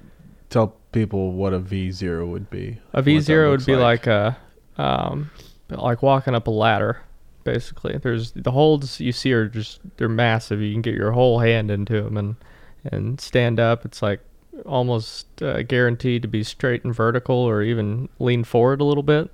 [0.51, 2.77] Tell people what a V zero would be.
[2.93, 4.37] A V zero would be like, a,
[4.77, 5.31] um,
[5.69, 7.01] like walking up a ladder.
[7.43, 10.61] Basically, there's the holds you see are just they're massive.
[10.61, 12.35] You can get your whole hand into them and
[12.83, 13.85] and stand up.
[13.85, 14.21] It's like
[14.65, 19.29] almost uh, guaranteed to be straight and vertical, or even lean forward a little bit.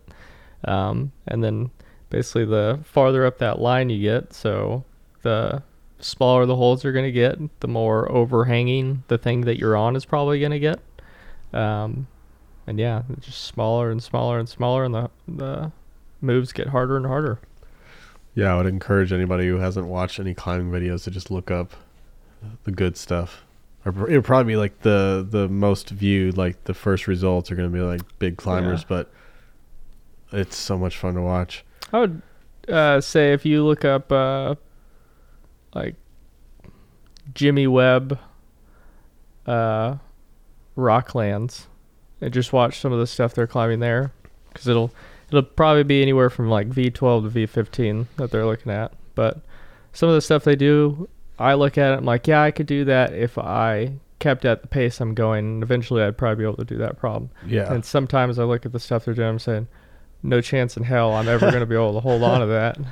[0.65, 1.71] Um, and then
[2.09, 4.83] basically, the farther up that line you get, so
[5.21, 5.63] the
[5.99, 9.95] smaller the holes are going to get, the more overhanging the thing that you're on
[9.95, 10.79] is probably going to get.
[11.53, 12.07] Um,
[12.67, 15.71] and yeah, just smaller and smaller and smaller, and the the
[16.21, 17.39] moves get harder and harder.
[18.33, 21.71] Yeah, I would encourage anybody who hasn't watched any climbing videos to just look up
[22.63, 23.43] the good stuff.
[23.85, 27.69] Or It'll probably be like the the most viewed, like the first results are going
[27.69, 28.85] to be like big climbers, Yeah.
[28.89, 29.11] but
[30.31, 31.65] it's so much fun to watch.
[31.91, 32.21] I would
[32.69, 34.55] uh, say if you look up uh,
[35.73, 35.95] like
[37.33, 38.17] Jimmy Webb
[39.45, 39.95] uh,
[40.77, 41.65] Rocklands
[42.21, 44.13] and just watch some of the stuff they're climbing there,
[44.49, 44.91] because it'll
[45.31, 48.91] it'll probably be anywhere from like V12 to V15 that they're looking at.
[49.15, 49.41] But
[49.93, 52.51] some of the stuff they do, I look at it, and I'm like, yeah, I
[52.51, 55.45] could do that if I kept at the pace I'm going.
[55.45, 57.31] And eventually, I'd probably be able to do that problem.
[57.45, 57.71] Yeah.
[57.71, 59.67] And sometimes I look at the stuff they're doing, and I'm saying,
[60.23, 62.77] no chance in hell I'm ever going to be able to hold on to that.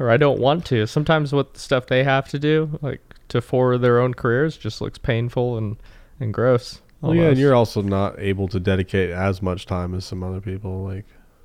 [0.00, 0.88] Or I don't want to.
[0.88, 4.80] Sometimes what the stuff they have to do, like to forward their own careers, just
[4.80, 5.76] looks painful and,
[6.18, 6.80] and gross.
[7.00, 10.40] well, yeah, and you're also not able to dedicate as much time as some other
[10.40, 10.82] people.
[10.82, 11.04] Like,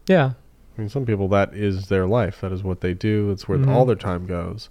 [0.10, 0.32] Yeah.
[0.78, 2.42] I mean, some people that is their life.
[2.42, 3.30] That is what they do.
[3.32, 3.70] It's where Mhm.
[3.70, 4.68] all their time goes.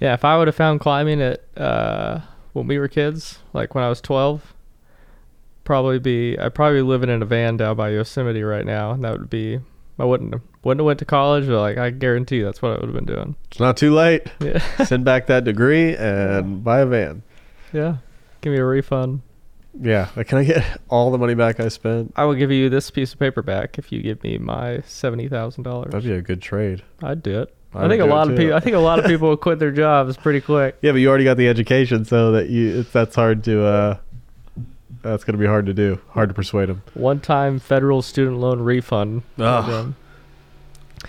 [0.00, 0.14] Yeah.
[0.14, 2.20] If I would have found climbing at uh,
[2.52, 4.52] when we were kids, like when I was 12,
[5.64, 8.90] probably be, I'd probably be living in a van down by Yosemite right now.
[8.92, 9.60] And that would be,
[9.98, 12.72] I wouldn't have, wouldn't have went to college, but like I guarantee you that's what
[12.72, 13.36] I would have been doing.
[13.50, 14.26] It's not too late.
[14.40, 14.58] Yeah.
[14.84, 17.22] Send back that degree and buy a van.
[17.72, 17.96] yeah.
[18.40, 19.20] Give me a refund.
[19.80, 22.12] Yeah, like, can I get all the money back I spent?
[22.16, 25.28] I will give you this piece of paper back if you give me my seventy
[25.28, 25.92] thousand dollars.
[25.92, 26.82] That'd be a good trade.
[27.02, 27.54] I'd do it.
[27.74, 28.54] I I, think a lot of people.
[28.54, 30.76] I think a lot of people will quit their jobs pretty quick.
[30.82, 33.96] Yeah, but you already got the education, so that you it's, that's hard to uh,
[35.00, 36.00] that's gonna be hard to do.
[36.10, 36.82] Hard to persuade them.
[36.92, 39.22] One-time federal student loan refund.
[39.38, 39.94] Ugh.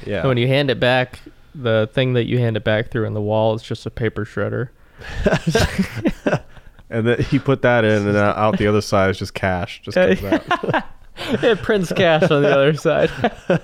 [0.06, 0.20] Yeah.
[0.20, 1.20] And when you hand it back,
[1.54, 4.26] the thing that you hand it back through in the wall is just a paper
[4.26, 4.70] shredder.
[6.94, 9.82] and then he put that in, and uh, out the other side is just cash.
[9.82, 10.84] Just comes out.
[11.44, 13.10] it prints cash on the other side.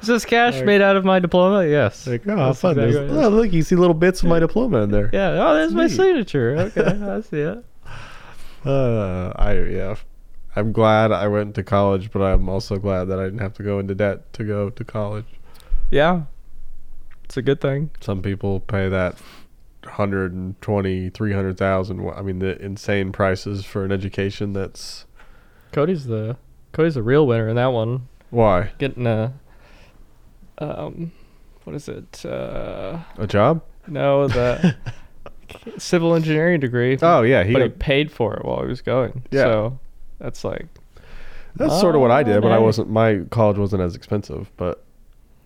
[0.00, 1.66] is this cash Like- made out of my diploma?
[1.66, 2.06] Yes.
[2.06, 2.78] Like, oh, That's fun!
[2.78, 5.10] exactly There's- what oh, look, you see little bits of my diploma in there.
[5.12, 5.46] Yeah.
[5.48, 6.70] Oh, there's my signature.
[6.76, 7.64] Okay, I see it.
[8.64, 9.94] Uh, I yeah.
[10.56, 13.62] I'm glad I went to college, but I'm also glad that I didn't have to
[13.62, 15.26] go into debt to go to college.
[15.90, 16.22] Yeah.
[17.24, 17.90] It's a good thing.
[18.00, 19.16] Some people pay that
[19.86, 22.10] 120, 300,000.
[22.10, 24.52] I mean, the insane prices for an education.
[24.52, 25.06] That's
[25.72, 26.36] Cody's the
[26.72, 28.08] Cody's the real winner in that one.
[28.30, 29.32] why Getting a
[30.58, 31.12] um,
[31.64, 32.24] what is it?
[32.24, 33.62] Uh, a job.
[33.86, 34.74] no, the
[35.78, 36.96] civil engineering degree.
[37.02, 37.52] Oh yeah, he.
[37.52, 39.22] but he paid for it while he was going.
[39.30, 39.42] Yeah.
[39.44, 39.78] So
[40.18, 40.66] that's like
[41.56, 42.90] that's sort of what I did, but I Oh, wasn't.
[42.90, 44.82] My college wasn't as expensive, but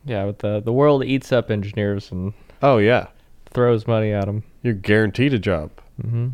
[0.04, 3.08] yeah, but the the world eats up engineers and oh yeah,
[3.52, 4.42] throws money at them.
[4.62, 5.70] you're guaranteed a job.
[6.02, 6.28] Mm-hmm.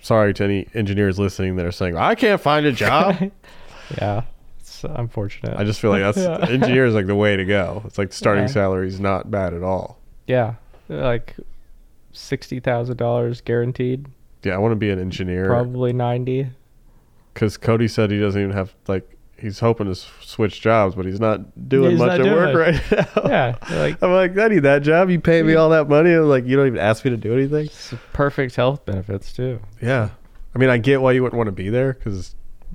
[0.00, 3.16] Sorry to any engineers listening that are saying I can't find a job.
[3.98, 4.22] yeah,
[4.60, 5.56] it's unfortunate.
[5.58, 6.46] I just feel like that's Yeah.
[6.48, 7.82] engineer is like the way to go.
[7.86, 8.48] It's like starting Yeah.
[8.48, 9.98] salary is not bad at all.
[10.26, 10.54] yeah,
[10.88, 11.36] like
[12.12, 14.06] sixty thousand dollars guaranteed.
[14.42, 16.48] Yeah, I want to be an engineer Probably ninety.
[17.32, 21.20] because Cody said he doesn't even have like he's hoping to switch jobs, but he's
[21.20, 23.22] not doing He's much not at doing work right now.
[23.28, 25.10] Yeah, like I'm like, I need that job.
[25.10, 26.12] You pay me all that money.
[26.12, 27.68] I'm like, you don't even ask me to do anything.
[28.12, 29.60] perfect health benefits too.
[29.82, 30.10] Yeah.
[30.54, 32.34] I mean, I get why you wouldn't want to be there because, it's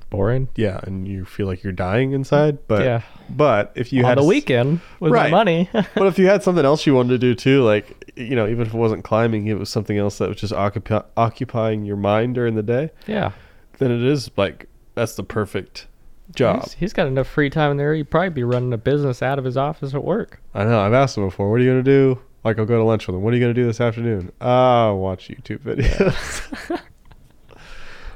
[0.09, 0.47] Boring.
[0.55, 2.57] yeah, and you feel like you're dying inside.
[2.67, 3.01] But, yeah.
[3.29, 5.29] but if you On had the s- weekend with Right.
[5.31, 5.69] my money.
[5.73, 8.65] but if you had something else you wanted to do too, like, you know, even
[8.65, 12.35] if it wasn't climbing, it was something else that was just occupi- occupying your mind
[12.35, 13.31] during the day, yeah.
[13.77, 15.87] then it is like, that's the perfect
[16.35, 16.63] job.
[16.63, 17.93] He's, he's got enough free time in there.
[17.93, 20.41] He'd probably be running a business out of his office at work.
[20.53, 20.79] I know.
[20.79, 21.49] I've asked him before.
[21.51, 22.19] What are you gonna do?
[22.43, 23.21] Like, I'll go to lunch with him.
[23.21, 24.31] What are you gonna do this afternoon?
[24.39, 26.79] Ah, watch YouTube videos.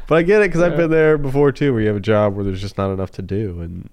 [0.08, 2.36] but I get it because I've been there before too, where you have a job
[2.36, 3.90] where there's just not enough to do, and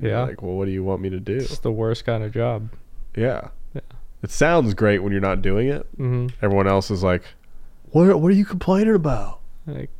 [0.00, 0.22] Yeah.
[0.22, 1.36] like, well, what do you want me to do?
[1.36, 2.70] It's the worst kind of job.
[3.16, 3.80] Yeah, Yeah.
[4.22, 5.86] it sounds great when you're not doing it.
[5.96, 7.22] hmm Everyone else is like,
[7.90, 8.20] what?
[8.20, 9.40] What are you complaining about?
[9.66, 9.90] Like,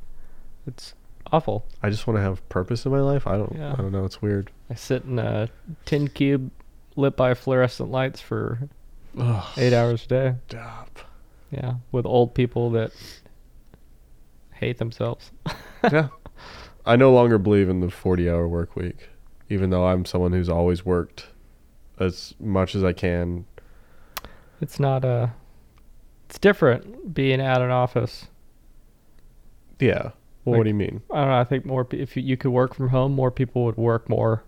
[0.67, 0.95] it's
[1.35, 1.67] awful.
[1.83, 3.27] I just want to have purpose in my life.
[3.27, 3.55] I don't.
[3.57, 3.73] Yeah.
[3.73, 4.05] I don't know.
[4.05, 4.51] It's weird.
[4.71, 5.49] I sit in a
[5.85, 6.51] tin cube
[6.97, 8.69] lit by fluorescent lights for
[9.19, 10.35] Ugh, eight hours a day.
[10.49, 11.01] Stop.
[11.51, 12.93] Yeah, with old people that
[14.53, 15.33] hate themselves.
[15.85, 16.09] yeah.
[16.87, 19.09] I no longer believe in the 40 hour work week,
[19.49, 21.27] even though I'm someone who's always worked
[21.99, 23.47] as much as I can.
[24.61, 25.33] It's not a.
[26.29, 28.27] It's different being at an office.
[29.81, 30.11] Yeah.
[30.45, 31.01] Well, Like- what do you mean?
[31.11, 31.39] I don't know.
[31.41, 34.43] I think more if you- you could work from home, more people would work more.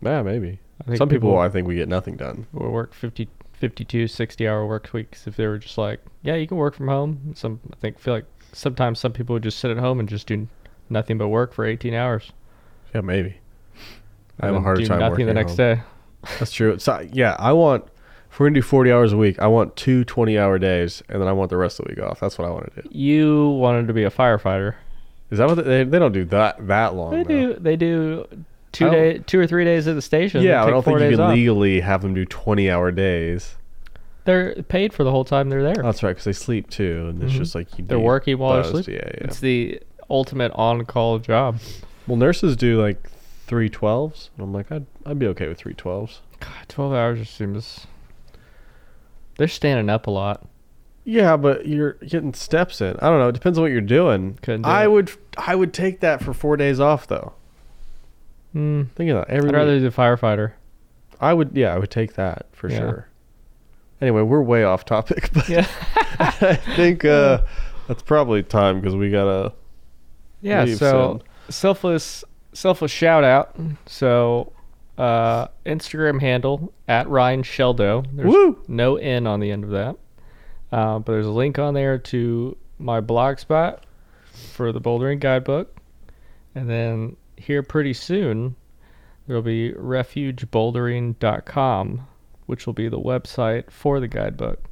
[0.00, 0.60] Yeah, maybe.
[0.80, 2.46] I think Some people, I think we get nothing done.
[2.52, 6.46] would work 50, 52, 60 hour work weeks if they were just like, yeah, you
[6.46, 7.32] can work from home.
[7.34, 10.26] Some I think feel like sometimes some people would just sit at home and just
[10.26, 10.46] do
[10.90, 12.32] nothing but work for 18 hours.
[12.94, 13.36] Yeah, maybe.
[14.38, 15.56] I have a harder do time nothing the next home.
[15.56, 15.80] day.
[16.38, 16.78] That's true.
[16.78, 17.84] So, yeah, I want,
[18.30, 21.02] if we're going to do 40 hours a week, I want two 20 hour days,
[21.08, 22.20] and then I want the rest of the week off.
[22.20, 22.88] That's what I want to do.
[22.92, 24.74] You wanted to be a firefighter.
[25.30, 27.10] Is that what they, they don't do that that long?
[27.10, 27.54] They though.
[27.54, 27.58] do.
[27.60, 28.26] They do
[28.72, 30.42] two day, two or three days at the station.
[30.42, 31.34] Yeah, I don't think you can off.
[31.34, 33.56] legally have them do 20 hour days.
[34.24, 35.74] They're paid for the whole time they're there.
[35.82, 37.36] That's right, because they sleep too, and it's Mhm.
[37.36, 38.94] just like you They're working while they're sleeping.
[38.94, 39.24] Yeah, yeah.
[39.24, 41.58] It's the ultimate on-call job.
[42.08, 43.08] Well, nurses do like
[43.46, 46.20] three twelves, and I'm like, I'd I'd be okay with three twelves.
[46.40, 47.86] God, twelve hours just seems.
[49.38, 50.44] They're standing up a lot.
[51.08, 52.96] Yeah, but you're getting steps in.
[52.96, 53.28] I don't know.
[53.28, 54.38] It depends on what you're doing.
[54.42, 54.90] Couldn't do I it.
[54.90, 57.32] would I would take that for four days off though.
[58.52, 58.82] Hmm.
[58.96, 59.30] Think of that.
[59.30, 59.92] Every I'd rather week.
[59.92, 60.52] firefighter.
[61.20, 62.78] I would yeah, I would take that for Yeah.
[62.78, 63.08] sure.
[64.00, 65.66] Anyway, we're way off topic, but Yeah.
[66.18, 67.42] I think uh,
[67.86, 69.52] that's probably time because we gotta.
[70.42, 70.66] Yeah.
[70.74, 73.56] so selfless, selfless shout out.
[73.86, 74.52] So,
[74.98, 78.04] uh, Instagram handle at Ryan Sheldo.
[78.12, 78.60] There's Woo!
[78.68, 79.96] no N on the end of that.
[80.76, 83.86] Uh, but there's a link on there to my blog spot
[84.52, 85.74] for the bouldering guidebook.
[86.54, 88.56] And then here pretty soon,
[89.26, 92.06] there'll be refugebouldering.com,
[92.44, 94.62] which will be the website for the guidebook.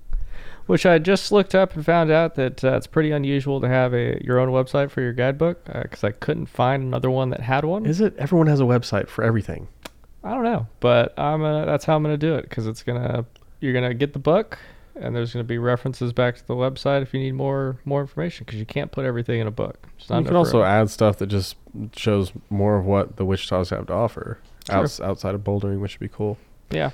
[0.66, 3.94] Which I just looked up and found out that uh, it's pretty unusual to have
[3.94, 7.64] a your own website for your guidebook because I couldn't find another one that had
[7.64, 7.86] one.
[7.86, 8.14] Is it?
[8.18, 9.68] Everyone has a website for everything.
[10.22, 13.24] I don't know, but I'm gonna, that's how I'm gonna do it because it's gonna
[13.60, 14.58] you're gonna get the book
[14.96, 18.44] and there's gonna be references back to the website if you need more more information
[18.44, 19.86] because you can't put everything in a book.
[19.98, 20.66] It's not you can also room.
[20.66, 21.56] add stuff that just
[21.96, 24.76] shows more of what the Wichita's have to offer Sure.
[24.76, 26.38] outs, outside of bouldering, which would be cool.
[26.70, 26.90] yeah.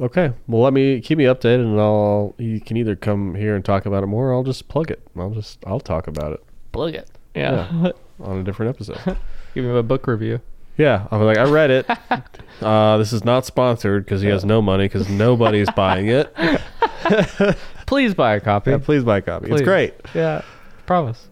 [0.00, 3.64] Okay, well, let me keep me updated, and I'll you can either come here and
[3.64, 5.02] talk about it more, or I'll just plug it.
[5.16, 7.10] I'll just I'll talk about it Plug it.
[7.34, 7.90] Yeah.
[8.20, 9.16] on a different episode.
[9.54, 10.40] Give me a book review.
[10.78, 11.90] Yeah, I'm like I read it.
[12.62, 16.34] uh, this is not sponsored because he has no money because nobody's buying it.
[17.86, 18.70] Please buy a copy.
[18.70, 19.48] Yeah, please buy a copy.
[19.48, 19.60] Please.
[19.60, 19.94] It's great.
[20.14, 20.42] Yeah.
[20.84, 21.28] Promise.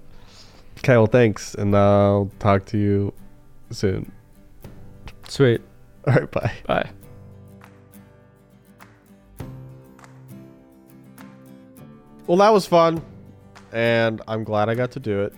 [0.78, 3.12] Okay, well, thanks, and I'll talk to you
[3.70, 4.10] soon.
[5.28, 5.60] Sweet.
[6.06, 6.52] All right, bye.
[6.66, 6.90] Bye.
[12.26, 13.02] Well, that was fun,
[13.72, 15.34] and I'm glad I got to do it.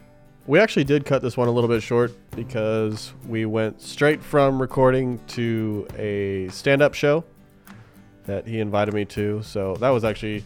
[0.49, 4.59] We actually did cut this one a little bit short because we went straight from
[4.59, 7.23] recording to a stand up show
[8.25, 9.43] that he invited me to.
[9.43, 10.43] So that was actually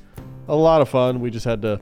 [0.48, 1.20] a lot of fun.
[1.20, 1.80] We just had to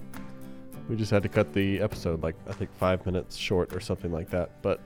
[0.91, 4.13] we just had to cut the episode like I think 5 minutes short or something
[4.13, 4.51] like that.
[4.61, 4.83] But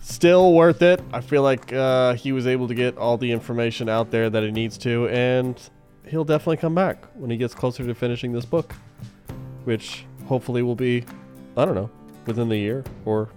[0.00, 1.00] still worth it.
[1.10, 4.42] I feel like uh, he was able to get all the information out there that
[4.42, 5.58] he needs to and
[6.06, 8.74] he'll definitely come back when he gets closer to finishing this book,
[9.64, 11.06] which hopefully will be,
[11.56, 11.88] I don't know,
[12.26, 13.28] within the year or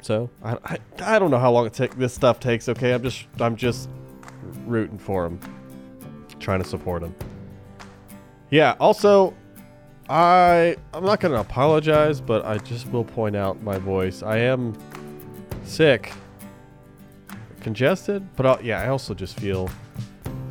[0.00, 0.30] so.
[0.42, 2.68] I, I, I don't know how long it take this stuff takes.
[2.68, 3.88] Okay, I'm just I'm just
[4.64, 5.40] rooting for him,
[6.38, 7.14] trying to support him.
[8.50, 8.76] Yeah.
[8.78, 9.34] Also,
[10.08, 14.22] I I'm not gonna apologize, but I just will point out my voice.
[14.22, 14.76] I am
[15.64, 16.12] sick.
[17.66, 19.68] congested, but uh, yeah, I also just feel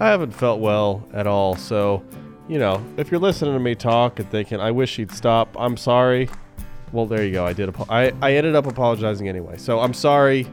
[0.02, 1.56] I haven't felt well at all.
[1.56, 2.04] So,
[2.50, 5.78] you know, if you're listening to me talk and thinking, I wish he'd stop, I'm
[5.78, 6.28] sorry.
[6.96, 7.46] Well, there you go.
[7.46, 7.68] I did.
[7.68, 9.58] Apo- I I ended up apologizing anyway.
[9.58, 10.48] So I'm sorry.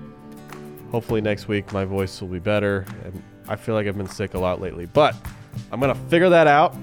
[0.90, 2.84] Hopefully next week my voice will be better.
[3.04, 5.14] And I feel like I've been sick a lot lately, but
[5.70, 6.74] I'm gonna figure that out.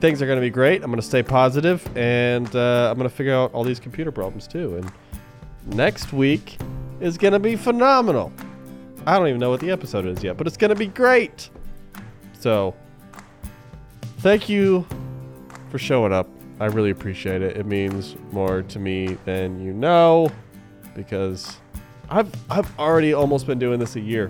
[0.00, 0.82] Things are gonna be great.
[0.82, 4.76] I'm gonna stay positive, and uh, I'm gonna figure out all these computer problems too.
[4.76, 4.90] And
[5.76, 6.56] next week
[6.98, 8.32] is gonna be phenomenal.
[9.06, 11.50] I don't even know what the episode is yet, but it's gonna be great.
[12.40, 12.74] So,
[14.20, 14.86] thank you
[15.68, 16.26] for showing up.
[16.60, 17.56] I really appreciate it.
[17.56, 20.30] It means more to me than you know
[20.94, 21.56] because
[22.10, 24.28] I've I've already almost been doing this a year,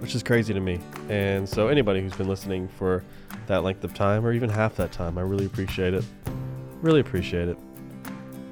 [0.00, 0.78] which is crazy to me.
[1.08, 3.02] And so anybody who's been listening for
[3.46, 6.04] that length of time or even half that time, I really appreciate it.
[6.82, 7.58] Really appreciate it.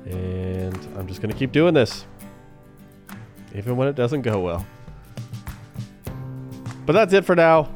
[0.07, 2.07] And I'm just going to keep doing this
[3.55, 4.66] even when it doesn't go well.
[6.87, 7.72] But that's it for now.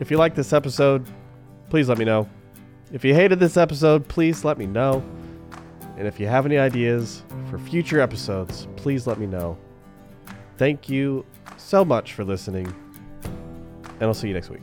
[0.00, 1.06] If you like this episode,
[1.68, 2.28] please let me know.
[2.94, 5.02] If you hated this episode, please let me know.
[5.96, 9.58] And if you have any ideas for future episodes, please let me know.
[10.58, 11.26] Thank you
[11.56, 12.72] so much for listening,
[13.24, 14.62] and I'll see you next week.